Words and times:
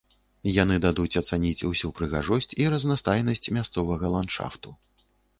Яны 0.51 0.75
дадуць 0.85 1.19
ацаніць 1.19 1.65
усю 1.67 1.91
прыгажосць 1.99 2.49
і 2.63 2.67
разнастайнасць 2.75 3.49
мясцовага 3.57 4.11
ландшафту. 4.15 4.73